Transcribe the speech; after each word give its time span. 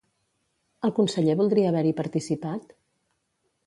El 0.87 0.93
conseller 1.01 1.37
voldria 1.43 1.69
haver-hi 1.73 1.95
participat? 2.03 2.77